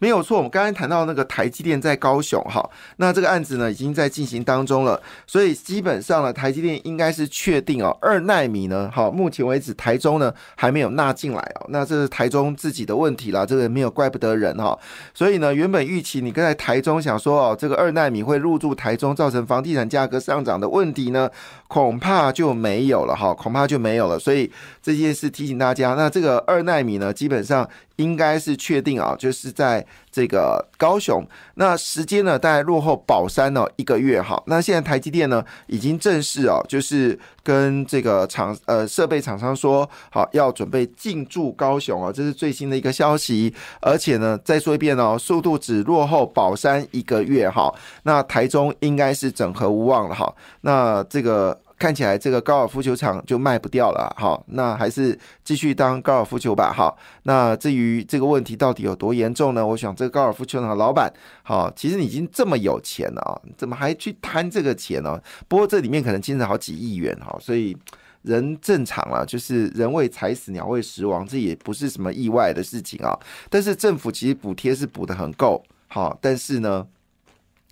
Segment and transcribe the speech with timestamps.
[0.00, 14.76] 没有错，我们刚才谈到那个台积电在高雄哈，那这个案子呢已经在进行当中了，所以基本上呢，台积电应该是确定哦，二纳米呢，好，目前为止台中呢还没有纳进来哦，那这是台中自己的问题啦，这个没有怪不得人哈，
[15.12, 21.30] 所以呢，原本预期你跟在台中想说哦，这个二纳米会入驻台中，造成房地产价格上涨的问题呢，
[21.68, 24.50] 恐怕就没有了哈，恐怕就没有了，所以
[24.82, 27.68] 这件事提醒大家，那这个二纳米呢，基本上。
[27.96, 34.42] 应该是确定啊，就是在这个高雄，那时间呢大概落后宝山呢一个月哈。
[34.46, 43.54] 那现在台积电呢已经正式哦，就是跟这个厂呃设备厂商说好要准备进驻高雄啊，这是最新的一个消息。
[43.80, 47.72] 而且呢再说一遍哦，速度只落后宝山一个月哈。
[48.02, 50.34] 那台中应该是整合无望了哈。
[50.62, 51.58] 那这个。
[51.80, 56.98] 看起来这个高尔夫球场就卖不掉了，好，那还是继续当高尔夫球吧，好。
[57.22, 59.66] 那至于这个问题到底有多严重呢？
[59.66, 61.10] 我想这个高尔夫球场的老板，
[61.42, 65.18] 好，其实你已经这么有钱了啊，怎么还去贪这个钱呢？
[65.48, 67.74] 不过这里面可能牵扯好几亿元，哈，所以
[68.20, 73.18] 人正常了，就是人为财死，鸟为食亡，这也不是什么意外的事情啊。
[73.48, 76.86] 但是政府其实补贴是补的很够，好，但是呢，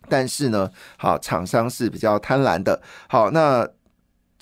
[0.09, 3.69] 但是呢，好，厂商是比较贪婪的，好，那。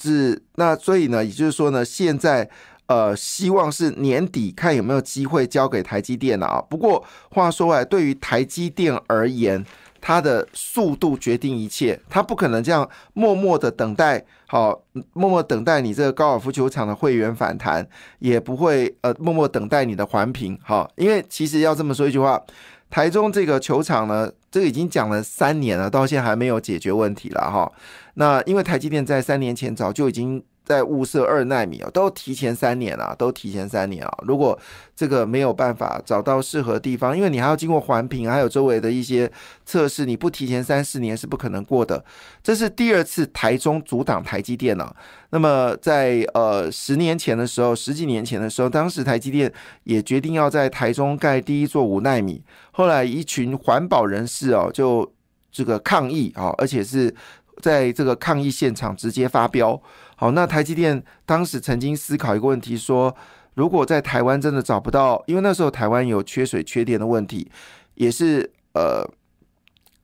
[0.00, 2.48] 是那，所以呢，也就是说呢，现在
[2.86, 6.62] 呃，希望是年底看有没有机会交给台积电了啊。
[6.69, 9.64] 不过话说回来，对于台积电而言，
[10.00, 14.80] 它的速度决定一切，它不可能这样默默的等待，好，
[15.14, 17.84] 默默等待你这个高尔夫球场的会员反弹，
[18.20, 22.41] 也不会呃默默等待你的环评，好，因为其实要这么说一句话。
[22.88, 27.70] 台中这个球场呢，这个已经讲了三年了，到现在还没有解决问题了哈。
[28.14, 30.42] 那因为台积电在三年前早就已经。
[30.66, 34.19] 在物色二纳米啊，都提前三年啊，都提前三年啊。
[34.27, 34.59] 如果
[34.97, 39.31] 这个没有办法找到适合地方，因为你还要经过环评，还有周围的一些
[39.65, 42.05] 测试，你不提前三四年是不可能过的。
[42.43, 44.94] 这是第二次台中阻挡台积电了。
[45.31, 49.53] 那么在呃十年前的时候，十几年前的时候，当时台积电
[49.84, 55.09] 也决定要在台中盖第一座五纳米，后来一群环保人士哦，就
[55.53, 57.15] 这个抗议啊，而且是
[57.62, 59.81] 在这个抗议现场直接发飙。
[60.17, 63.15] 好，那台积电当时曾经思考一个问题，说
[63.55, 67.50] 如果在台湾真的找不到，因为那时候台湾有缺水、缺电的问题，
[67.94, 69.06] 也是呃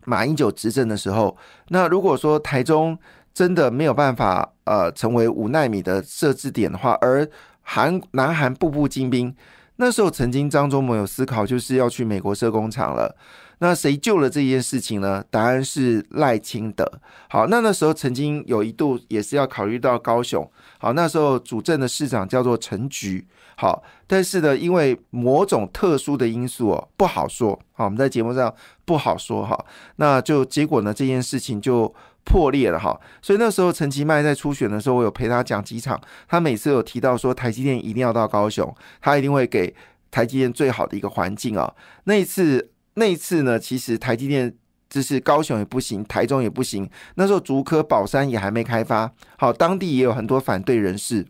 [0.05, 1.37] 马英九执政的时候，
[1.69, 2.99] 那如果说台中
[3.33, 7.27] 真的没有办法呃成为五纳米的设置点的话，而
[7.63, 9.35] 韩南韩步步进兵，
[9.77, 13.17] 那时候曾经张忠谋有思考，就是要去美国设工厂了。
[13.63, 15.25] 那谁救了这件事情呢？
[15.31, 16.85] 答案是赖清德。
[17.29, 20.51] 好，那那时候曾经有一度也是要考虑到高雄。
[20.79, 23.25] 好，那时候主政的市长叫做陈菊。
[23.57, 27.57] 好，但是呢，因为某种特殊的因素哦，不好说。
[27.71, 28.53] 好，我们在节目上
[28.85, 29.57] 不好说哈。
[29.95, 33.01] 那就结果呢，这件事情就破裂了哈。
[33.23, 36.01] 所以那时候陈其迈在初选的时候，我有陪他讲几场。
[36.27, 39.73] 他每次有提到说，台积电一定要到高雄，他一定会给
[40.11, 41.73] 台积电最好的一个环境啊。
[42.03, 42.71] 那一次。
[42.95, 44.55] 那次呢，其实台积电
[44.91, 46.89] 就是高雄也不行，台中也不行。
[47.15, 51.27] 那时候竹科、宝山也还没开发，好，当地也有很多反对人士。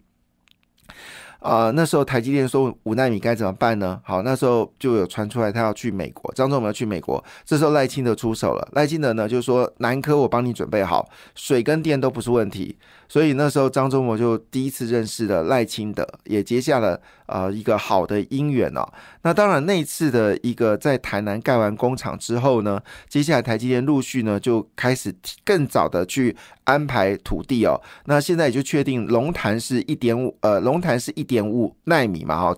[1.42, 4.00] 啊，那时候台积电说五纳米该怎么办呢？
[4.04, 7.22] 好，那时候就有传出来他要去美国，张忠谋要去美国。
[7.44, 12.76] 这时候赖清德出手了，赖清德呢就说南科我帮你准备好，水跟电都不是问题。
[13.08, 18.88] 所以那时候张忠谋就第一次认识了赖清德，也结下了呃一个好的姻缘哦。
[19.22, 25.14] 那当然那次的一个在台南盖完工厂之后呢，接下来台积电陆续呢就开始
[25.44, 27.78] 更早的去安排土地哦。
[28.06, 32.56] 那现在也就确定龙潭是一点五呃龙潭是一点五纳米嘛哈。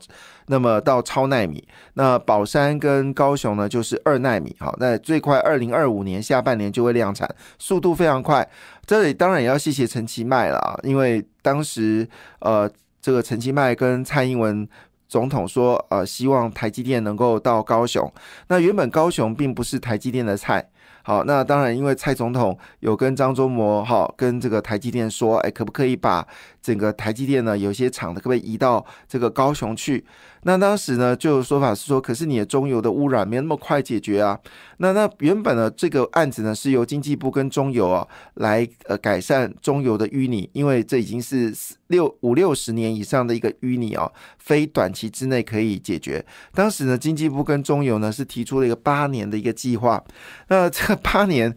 [0.49, 7.27] 那么到超纳米，那宝山跟高雄呢就是二纳米，好，那最快二零二五年下半年就会量产，
[7.59, 8.47] 速度非常快。
[8.85, 12.07] 这里当然也要谢谢陈其迈了啊，因为当时
[12.41, 12.71] 呃
[13.01, 14.69] 这个陈其迈跟蔡英文
[15.09, 18.13] 总统说，呃希望台积电能够到高雄。
[18.49, 20.69] 那原本高雄并不是台积电的菜，
[21.03, 26.27] 好，那当然，因为蔡总统有跟张忠谋哈，跟这个台积电说，哎，可不可以把
[26.65, 30.03] 整个台积电呢，有些厂的可不可以移到这个高雄去？
[30.45, 34.39] 那当时呢，就有说法是说，可是你的中油的污染没那么快解决啊。
[34.79, 41.55] 那那原本呢，这个案子呢是由经济部跟中油啊来呃改善中油的淤泥，因为这已经是
[41.89, 46.25] 六五六十年以上的一个淤泥啊，非短期之内可以解决。
[46.55, 50.03] 当时呢，经济部跟中油呢是提出了一个八年的一个计划。
[50.49, 51.55] 那这个八年，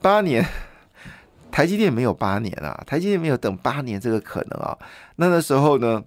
[0.00, 0.44] 八年，
[1.54, 4.76] 台积电没有八年啊，台积电没有等八年这个可能啊。
[5.14, 6.02] 那那时候呢？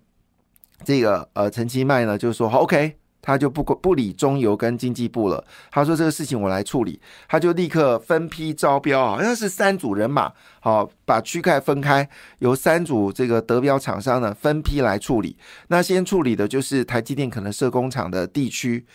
[0.84, 2.98] 这个呃，陈其迈呢就说好 OK，
[3.28, 5.44] 他就不管不理中油跟经济部了。
[5.70, 6.98] 他说这个事情我来处理，
[7.28, 10.32] 他就立刻分批招标，好像是三组人马，
[10.62, 12.10] 好把区块分开，
[12.40, 15.38] 由三组这个得标厂商呢分批来处理。
[15.68, 18.86] 那先处理的就是台积电可能设工厂的地区，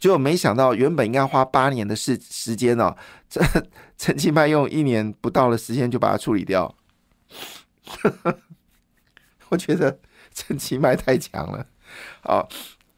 [0.00, 2.96] 结果没想到原本应该花八年的时时间呢，
[3.28, 3.42] 这
[3.98, 6.74] 陈其迈用一年不到的时间就把它处理掉。
[9.50, 9.98] 我觉得。
[10.34, 11.66] 陈其迈太强了，
[12.22, 12.48] 好，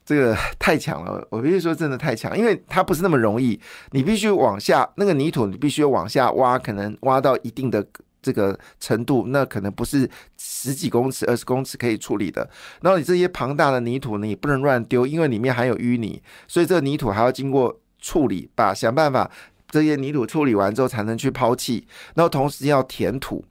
[0.04, 1.26] 这个太强了。
[1.30, 3.58] 我必须说，真的太强，因为它不是那么容易。
[3.92, 7.86] 你必须往下，那个泥土你必须往下挖，可能挖到一定的
[8.22, 12.48] 这个程度，那可能不是十几公尺、二十公尺可以处理的。
[12.82, 19.30] 然后你这些庞大的泥土呢，你不能乱丢，因为里面含有淤泥，所以这个泥土还要经过处理，把想办法
[19.70, 23.44] 这些泥土处理完之后才能去抛弃，然后同时要填土。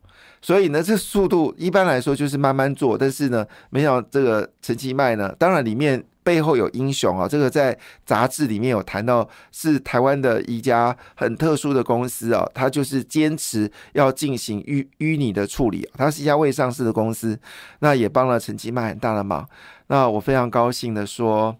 [0.43, 17.39] 所以呢，这速度一般来说就是慢慢做，但是呢，没想到这个陈其迈呢，当然里面背后有英雄啊，这个在杂志里面有谈到，是台湾的一家很特殊的公司啊，它就是坚持要进行淤淤泥的处理，它是一家未上市的公司，
[17.79, 19.47] 那也帮了陈其迈很大的忙，
[19.87, 21.57] 那我非常高兴的说，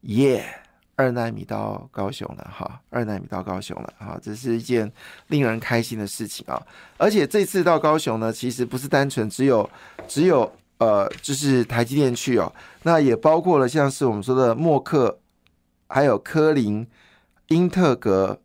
[0.00, 0.42] 耶。
[1.00, 4.92] 二纳米到高雄了哈，二纳米到高雄了哈，这是一件
[5.28, 6.60] 令人开心的事情啊！
[6.98, 9.68] 而且这次到高雄呢，其实不是单纯只有
[10.06, 12.52] 只有呃，就是台积电去哦，
[12.82, 15.18] 那也包括了像是我们说的默克，
[15.88, 16.86] 还有科林、
[17.48, 18.38] 英特格、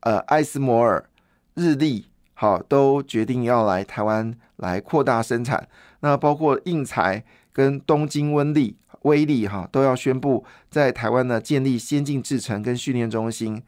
[0.00, 1.08] 呃艾斯摩尔、
[1.54, 5.68] 日立，好，都决定要来台湾来扩大生产。
[6.00, 8.76] 那包括印材跟东京温力。
[9.04, 13.62] 威力哈都要宣布在台湾呢建立先进制程跟训练中心。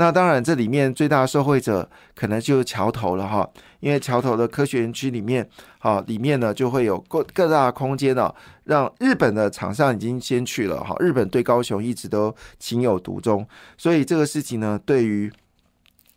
[0.00, 3.50] 那当然，这里面最大的受惠者可能就是桥头了哈，
[3.80, 5.44] 因为桥头的科学园区里面，
[5.80, 8.32] 好里面呢就会有各各大空间呢，
[8.62, 10.94] 让日本的厂商已经先去了哈。
[11.00, 13.44] 日本对高雄一直都情有独钟，
[13.76, 15.32] 所以这个事情呢，对于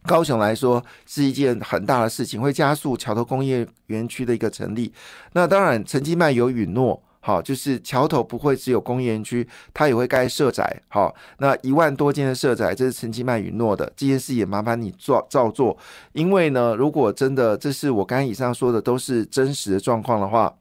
[0.03, 4.93] 高雄来说是一件很大的事情，会加速桥头工业园区的一个成立。
[5.33, 7.01] 那当然，陈其迈有允诺。
[7.21, 10.81] 好，就是桥头不会只有工业园区，它也会盖社宅。
[10.89, 15.77] 好，那一万多间的社宅，这是陈其迈允诺的，这件事也麻烦你做照做。
[16.13, 20.51] 因为呢，如果真的这是我刚刚以上说的都是真实的状况的话，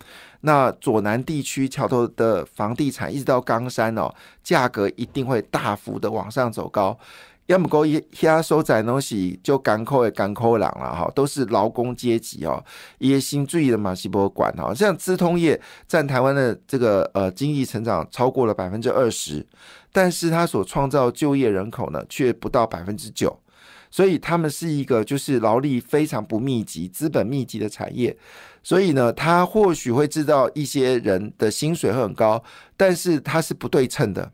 [0.43, 6.99] 那左南地区桥头的房地产一直到冈山哦，价格一定会大幅的往上走高。
[7.51, 12.65] 要么讲伊遐所在东西就港口的港口人了哈，都是劳工阶级哦，
[12.99, 14.73] 伊些新注意的嘛是不管哈。
[14.73, 19.45] 像资通业占台湾的这个呃经济成长超过了百分之二十，
[19.91, 23.37] 但是它所创造就业人口呢却不到百分之九，
[23.91, 28.17] 所以他们是一个就是劳力非常不密集、资本密集的产业，
[28.63, 32.41] 所以呢，他或许会知道一些人的薪水会很高，
[32.77, 34.31] 但是它是不对称的。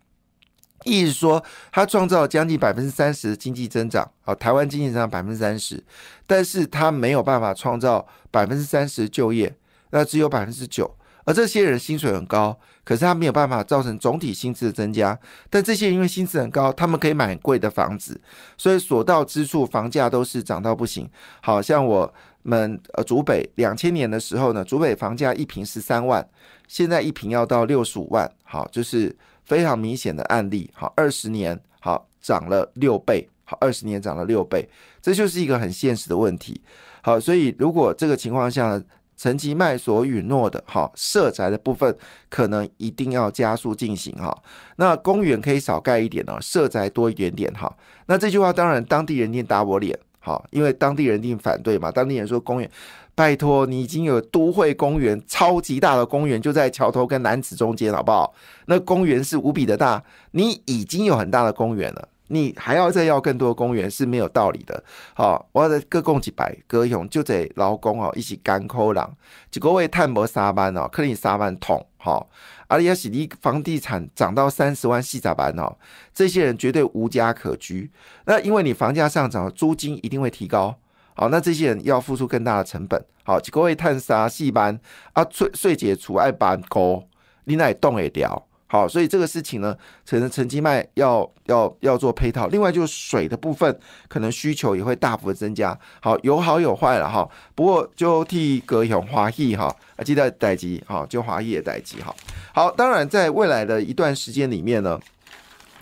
[0.86, 1.42] 意思说，
[1.72, 5.82] 它创造将近百分之三十的经济增长，啊，台湾经济增长百分之三十，
[6.26, 9.52] 但是它没有办法创造百分之三十就业，
[9.90, 15.18] 那只有百分之九，而这些人薪水很高，可是他没有办法造成总体薪资的增加，
[15.50, 18.20] 但这些人因为薪资很高，他们可以买贵的房子，
[18.56, 21.10] 所以所到之处房价都是涨到不行。
[21.42, 26.24] 好像我们呃，竹北两千年的时候呢，竹北房价一平十三万，
[26.68, 29.16] 现在一平要到六十五万，好，就是。
[29.46, 34.68] 非常明显的案例，好，二十年好涨了六倍，好，二十年涨了六倍，
[35.00, 36.60] 这就是一个很现实的问题，
[37.00, 38.84] 好，所以如果这个情况下呢，
[39.16, 41.96] 陈其迈所允诺的，哈，社宅的部分
[42.28, 44.36] 可能一定要加速进行，哈，
[44.76, 47.74] 那公园可以少盖一点哦，社宅多一点点，哈，
[48.06, 52.68] 那这句话当然当地人一定打我脸，好，因为当地人一定反对嘛，当地人说公园。
[53.16, 58.34] 拜托，你已经有都会公园，超级大的公园就在桥头跟南子中间，好不好？
[58.66, 62.10] 那公园是无比的大，你已经有很大的公园了。
[62.28, 64.82] 你还要再要更多公园是没有道理的。
[65.14, 69.16] 好，我的各供几百个用就得劳工哦一起干扣狼，
[69.50, 72.28] 几个位探博沙班哦，克林沙班桶好，
[72.66, 75.74] 而且是你房地产涨到三十万细咋班哦，
[76.12, 77.90] 这些人绝对无家可居。
[78.26, 80.76] 那因为你房价上涨，租金一定会提高。
[81.16, 83.02] 好，那这些人要付出更大的成本。
[83.24, 84.78] 好，几个位探沙细班
[85.14, 87.02] 啊，税税解除爱班高，
[87.44, 88.46] 你那动也掉。
[88.68, 89.74] 好，所以这个事情呢，
[90.06, 92.48] 可能陈其迈要要要做配套。
[92.48, 93.76] 另外就是水的部分，
[94.08, 95.76] 可能需求也会大幅的增加。
[96.02, 97.26] 好，有好有坏了哈。
[97.54, 102.14] 不过就替葛永华裔哈，记得待机哈，就华裔也待机哈。
[102.52, 105.00] 好，当然在未来的一段时间里面呢，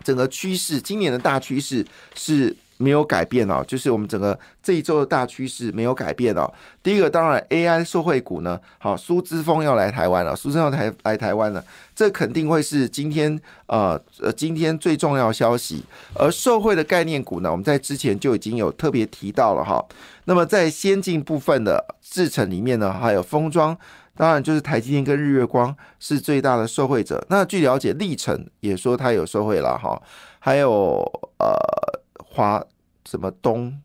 [0.05, 2.57] 整个趋势，今年的大趋势是。
[2.77, 6.53] 没有改变哦，就是我们整个这一周的大趋势没有改变哦。
[6.83, 11.65] 第一个，当然 AI 受惠股呢，好，苏之峰要来台湾了，苏之峰台来台湾了，
[11.95, 15.85] 这肯定会是今天呃呃今天最重要消息。
[16.15, 19.85] 而受惠的概念股呢，我们在之前就已经有特别提到了哈。
[20.25, 23.77] 那么在先进部分的制程里面呢，还有封装，
[24.17, 27.25] 当然就是台积电跟日月光是最大的受惠者。
[27.29, 30.03] 那据了解，历程也说它有受惠了哈，
[30.41, 30.99] 还有
[31.39, 31.94] 呃。
[32.25, 32.65] 华
[33.05, 33.81] 什么东，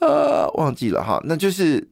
[0.00, 1.88] 呃，忘记了哈，那就是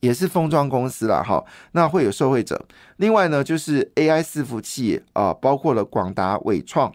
[0.00, 2.64] 也是封装公司了哈，那会有受惠者。
[2.96, 6.92] 另外呢，就是 AI 伺服器啊，包括了广达、伟创，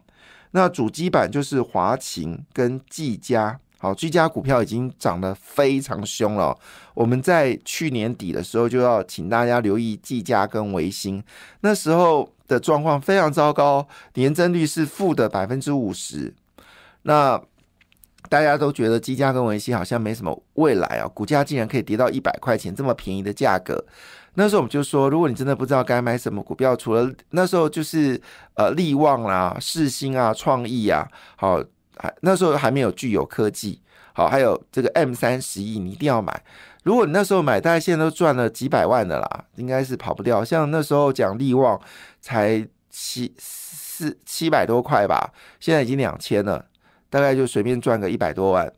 [0.52, 3.60] 那主机板就是华擎跟技嘉。
[3.80, 6.58] 好，居家股票已经涨得非常凶了。
[6.94, 11.22] 我们在去年底的时候就要请大家留意技嘉跟维新，
[11.60, 16.34] 那时候的状况非常糟糕，年增率是负的百分之五十。
[17.04, 17.42] 那
[18.30, 23.86] 大家都觉得基嘉跟维西好像没什么未来啊，股价竟然可以跌到一百块钱这么便宜的价格。
[24.36, 28.20] 那时候我们就说，如果你真的不知道该买什么股票，除了那时候就是
[28.56, 31.64] 呃利旺啦、世新啊、创意啊，好，
[31.98, 33.80] 还那时候还没有具有科技，
[34.14, 36.44] 好，还有这个 M 三十亿，你一定要买。
[36.84, 40.44] 如果你那时候买，大家现在都赚了几百万的啦，应该是跑不掉。
[40.44, 41.80] 像那时候讲利旺
[42.20, 46.66] 才七四七百多块吧，现在已经两千了。
[47.14, 48.74] 大概就随便赚个一百多万，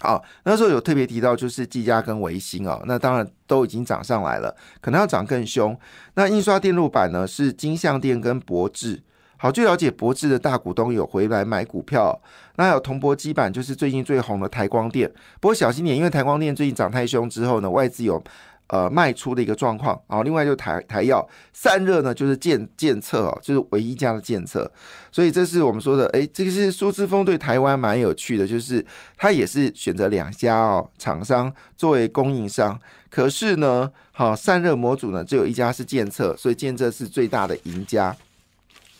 [0.00, 5.78] 好，那时候有特别提到就是技嘉跟维新哦，那当然都已经涨上来了，可能要涨更凶。
[6.14, 9.00] 那印刷电路板呢是金相电跟博智，
[9.36, 12.20] 好，据了解博智的大股东有回来买股票，
[12.56, 15.08] 那有铜箔基板就是最近最红的台光电，
[15.40, 18.20] 不过小心点，因为台光电最近涨太凶之后呢，外资有。
[18.68, 24.68] 呃，卖出的一个状况啊，另外就台台药散热呢，就是建建测哦，就是唯一家的建测，
[25.12, 28.84] 所以这是我们说的，哎，这个是苏之峰对台湾蛮有趣的，就是
[29.16, 32.76] 他也是选择两家哦厂商作为供应商，
[33.08, 38.16] 可是呢，好散热模组呢只有一家是建测，所以建测是最大的赢家，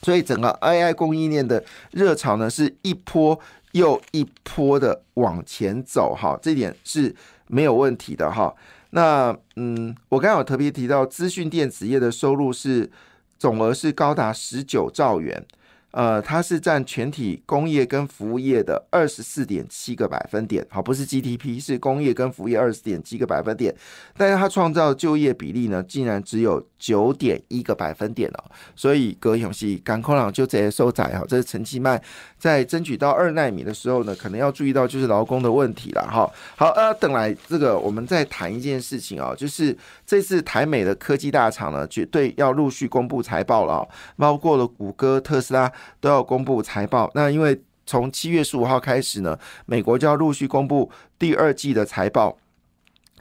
[0.03, 3.37] 所以整个 AI 供应链的热潮呢是一波
[3.73, 7.13] 又一波的往前走哈，这点是
[7.49, 8.55] 没有问题的哈。
[8.97, 12.91] 那嗯，我刚刚有特别提到，资讯电子业的收入是
[13.39, 15.45] 总额是高达十九兆元。
[15.97, 23.75] 呃，它是占全体工业跟服务业的二十四点七个百分点，好，不是 GDP，是工业跟服务业二十点七个百分点，
[24.15, 31.99] 但是它创造就业比例呢，竟然只有九点一个百分点哦，所以各位勇士，港空朗就直接收窄哈，这是陈其迈
[32.39, 36.31] 在争取到二纳米的时候呢，可能要注意到就是劳工的问题了哈。
[36.57, 39.75] 好，呃，等来这个我们再谈一件事情啊，就是
[40.05, 43.89] 这次台美的科技大厂呢，绝对要陆续公布财报了，
[44.19, 45.73] 包括了谷歌、特斯拉。
[46.01, 47.11] 都要公布财报。
[47.15, 52.37] 那因为从七月十五号开始呢，美国就要陆续公布第二季的财报。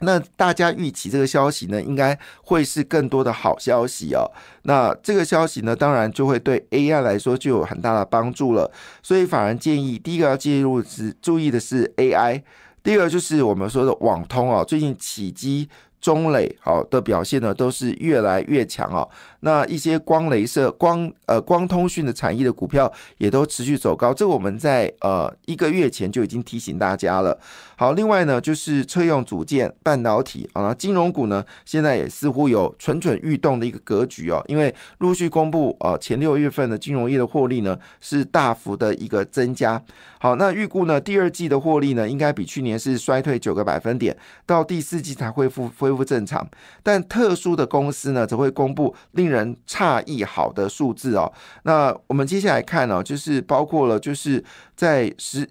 [0.00, 4.30] 那大家预期这个消息呢，应该会是更多的好消息哦。
[4.64, 8.70] 那这个消息呢，当然就会对 AI 来说就有很大的帮助了。
[9.02, 12.42] 所以法人建议，第一个要介入是注意的是 AI，
[12.82, 15.68] 第二个就是我们说的网通哦，最近起机。
[16.00, 19.08] 中磊好的表现呢，都是越来越强哦。
[19.40, 27.38] 那一些光镭射、光呃光通讯的产业的股票也都持续走高，这我们在呃一个月前就已经提醒大家了。
[27.78, 39.80] 好，另外呢就是车用组件、半导体啊，金融股呢现在也似乎有蠢蠢欲动的一个格局哦，因为陆续公布呃前六月份的金融业的获利呢是大幅的一个增加。
[40.18, 44.16] 好，那预估呢第二季的获利呢应该比去年是衰退九个百分点，
[44.46, 46.48] 到第四季才恢复恢复正常。
[46.82, 51.30] 但特殊的公司呢则会公布令人诧异好的数字哦。
[51.64, 54.42] 那我们接下来看呢，就是包括了就是
[54.74, 55.46] 在十。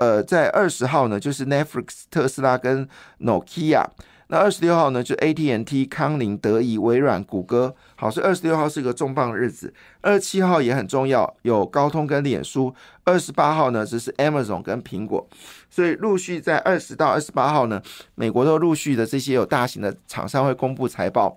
[0.00, 2.88] 呃，在二十号呢，就是 Netflix、特斯拉跟
[3.20, 3.86] Nokia，
[4.28, 7.74] 那二十六号呢，就 AT&T、康宁、德仪、微软、谷歌。
[7.94, 9.72] 好，所以二十六号是一个重磅日子。
[10.00, 12.74] 二十七号也很重要，有高通跟脸书。
[13.04, 15.26] 二十八号呢，只是 Amazon 跟苹果。
[15.70, 17.80] 所以陆续在二十到二十八号呢，
[18.14, 21.36] 美国都陆续的这些有大型的厂商会公布财报。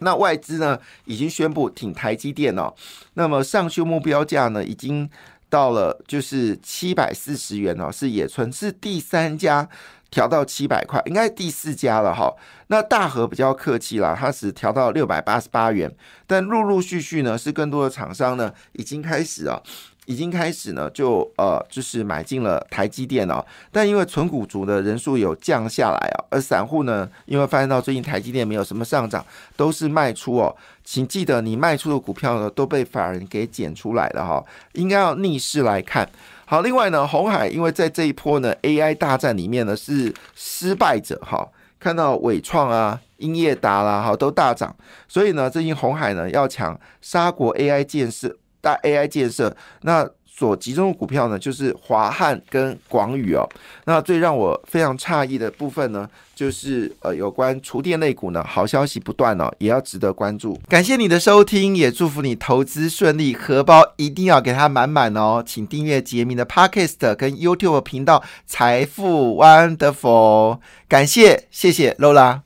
[0.00, 2.74] 那外资呢，已经宣布挺台积电哦。
[3.14, 5.08] 那么上修目标价呢，已经
[5.54, 9.68] 到了就是七百四十元哦，是野村是第三家。
[10.10, 12.32] 调到七百块，应该第四家了哈。
[12.68, 15.92] 那大和比较客气啦，它只调到六百八十八元。
[16.24, 19.60] 但陆陆续续呢，是更多的厂商呢，已经开始啊。
[20.06, 23.44] 已经开始呢，就呃，就是买进了台积电哦。
[23.72, 29.24] 但因为纯股族的人数有降下来啊，而散户呢，因为发现到最近台积电没有什么上涨，
[29.56, 30.54] 都是卖出哦。
[30.82, 34.44] 请记得，你卖出的股票呢，都被法人给减出来了哈。
[34.72, 36.08] 应该要逆势来看。
[36.44, 41.48] 好，另外呢，红海因为在这一波呢 AI 大战里面呢是失败者哈。
[41.80, 44.74] 看到伟创啊、英业达啦哈都大涨，
[45.06, 48.34] 所以呢，最近红海呢要抢沙国 AI 建设。
[48.64, 53.48] 大 AI 建设，那所集中的股票呢，就是华汉跟广宇哦。
[53.84, 60.58] 那最让我非常诧异的部分呢，就是呃有关厨电类股呢，好消息不断哦，也要值得关注。
[60.68, 65.40] 感谢你的收听，也祝福你投资顺利，荷包一定要给它满满哦。
[65.46, 72.44] 请订阅杰明的 Podcast 跟 YouTube 频道财富 Wonderful，感谢谢谢 Lola。